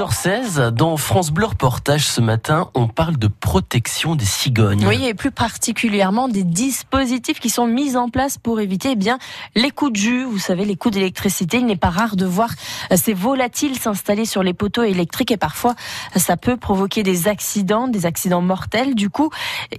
[0.00, 4.86] 6h16, dans France Bleu Reportage ce matin, on parle de protection des cigognes.
[4.86, 9.18] Oui, et plus particulièrement des dispositifs qui sont mis en place pour éviter eh bien
[9.54, 10.24] les coups de jus.
[10.24, 11.58] Vous savez, les coups d'électricité.
[11.58, 12.48] Il n'est pas rare de voir
[12.94, 15.74] ces volatiles s'installer sur les poteaux électriques et parfois
[16.16, 18.94] ça peut provoquer des accidents, des accidents mortels.
[18.94, 19.28] Du coup,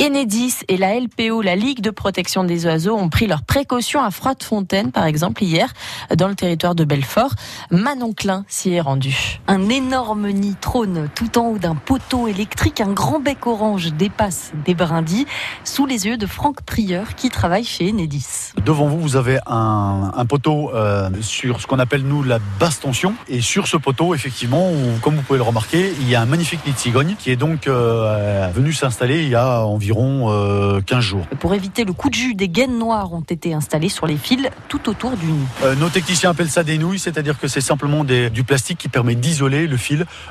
[0.00, 4.10] Enedis et la LPO, la Ligue de protection des oiseaux, ont pris leurs précautions à
[4.10, 5.72] Froide-Fontaine, par exemple, hier,
[6.16, 7.34] dans le territoire de Belfort.
[7.70, 9.38] Manon Klein s'y est rendu.
[9.46, 12.80] Un énorme nid trône tout en haut d'un poteau électrique.
[12.80, 15.26] Un grand bec orange dépasse des brindilles
[15.64, 18.52] sous les yeux de Franck Prieur qui travaille chez Enedis.
[18.64, 22.80] Devant vous, vous avez un, un poteau euh, sur ce qu'on appelle nous la basse
[22.80, 23.14] tension.
[23.28, 26.26] Et sur ce poteau, effectivement, où, comme vous pouvez le remarquer, il y a un
[26.26, 30.80] magnifique nid de cigogne qui est donc euh, venu s'installer il y a environ euh,
[30.80, 31.26] 15 jours.
[31.40, 34.48] Pour éviter le coup de jus, des gaines noires ont été installées sur les fils
[34.68, 35.46] tout autour du nid.
[35.62, 38.88] Euh, nos techniciens appellent ça des nouilles, c'est-à-dire que c'est simplement des, du plastique qui
[38.88, 39.87] permet d'isoler le fil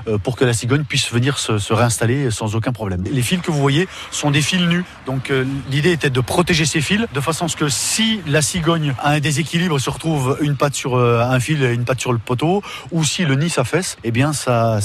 [0.08, 3.04] euh, pour que la cigogne puisse venir se, réinstaller sans aucun problème.
[3.12, 6.66] Les fils que vous voyez sont des fils nus, donc euh, l'idée était de protéger
[6.66, 10.38] ces fils de façon à ce que si la cigogne a un déséquilibre, se retrouve
[10.42, 13.36] une patte sur euh, un fil et une patte sur le poteau, ou si le
[13.36, 14.80] nid s'affaisse, eh bien ça,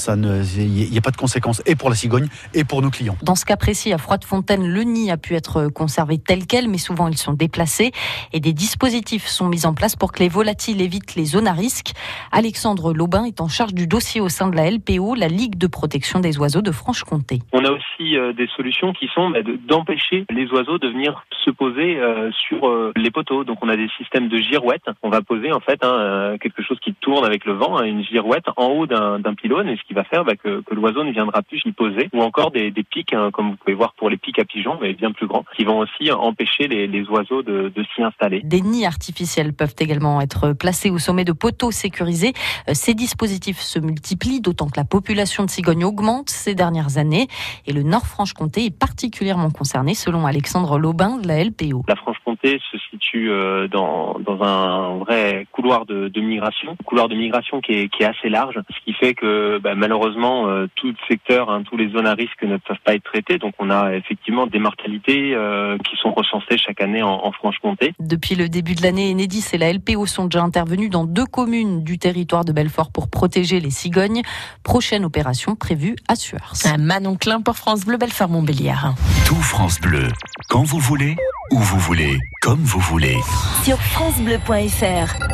[0.57, 3.17] il n'y a pas de conséquences et pour la cigogne et pour nos clients.
[3.23, 6.79] Dans ce cas précis, à Froide-Fontaine, le nid a pu être conservé tel quel, mais
[6.79, 7.93] souvent ils sont déplacés
[8.33, 11.53] et des dispositifs sont mis en place pour que les volatiles évitent les zones à
[11.53, 11.93] risque.
[12.31, 15.67] Alexandre Laubin est en charge du dossier au sein de la LPO, la Ligue de
[15.67, 17.41] protection des oiseaux de Franche-Comté.
[17.53, 21.51] On a aussi euh, des solutions qui sont bah, d'empêcher les oiseaux de venir se
[21.51, 23.45] poser euh, sur euh, les poteaux.
[23.45, 24.89] Donc on a des systèmes de girouettes.
[25.03, 28.05] On va poser en fait hein, quelque chose qui tourne avec le vent, hein, une
[28.05, 31.13] girouette en haut d'un pylône, et ce qui va faire bah, que, que l'oiseau ne
[31.13, 32.09] viendra plus y poser.
[32.13, 34.79] Ou encore des, des pics, hein, comme vous pouvez voir pour les pics à pigeons,
[34.81, 38.41] mais bien plus grands, qui vont aussi empêcher les, les oiseaux de, de s'y installer.
[38.45, 42.33] Des nids artificiels peuvent également être placés au sommet de poteaux sécurisés.
[42.73, 47.27] Ces dispositifs se multiplient, d'autant que la population de cigognes augmente ces dernières années.
[47.67, 51.85] Et le Nord-Franche-Comté est particulièrement concerné, selon Alexandre Laubin de la LPO.
[51.89, 52.77] La Franche-Comté se
[53.13, 53.31] situe
[53.71, 58.07] dans, dans un vrai couloir de, de migration, couloir de migration qui est, qui est,
[58.07, 60.47] assez large, ce qui fait que bah, malheureusement
[60.77, 63.39] tout le secteur, hein, tous les zones à risque ne peuvent pas être traitées.
[63.39, 67.93] Donc on a effectivement des mortalités euh, qui sont recensées chaque année en, en Franche-Comté.
[67.99, 71.83] Depuis le début de l'année, Enedis et la LPO sont déjà intervenus dans deux communes
[71.85, 74.23] du territoire de Belfort pour protéger les cigognes.
[74.63, 76.55] Prochaine opération prévue à Suars.
[76.79, 78.95] Manon Klein pour France Bleu Belfort Montbéliard.
[79.27, 80.09] Tout France Bleu,
[80.49, 81.17] quand vous voulez,
[81.53, 83.19] où vous voulez, comme vous voulez.
[83.63, 85.32] Sur francebleu.fr